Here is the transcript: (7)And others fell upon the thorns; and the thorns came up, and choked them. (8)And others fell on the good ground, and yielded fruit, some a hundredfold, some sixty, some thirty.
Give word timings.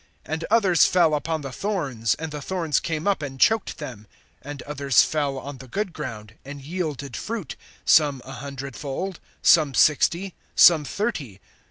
(7)And 0.25 0.43
others 0.49 0.85
fell 0.87 1.13
upon 1.13 1.41
the 1.41 1.51
thorns; 1.51 2.15
and 2.15 2.31
the 2.31 2.41
thorns 2.41 2.79
came 2.79 3.07
up, 3.07 3.21
and 3.21 3.39
choked 3.39 3.77
them. 3.77 4.07
(8)And 4.43 4.63
others 4.65 5.03
fell 5.03 5.37
on 5.37 5.59
the 5.59 5.67
good 5.67 5.93
ground, 5.93 6.33
and 6.43 6.59
yielded 6.59 7.15
fruit, 7.15 7.55
some 7.85 8.19
a 8.25 8.31
hundredfold, 8.31 9.19
some 9.43 9.75
sixty, 9.75 10.33
some 10.55 10.85
thirty. 10.85 11.39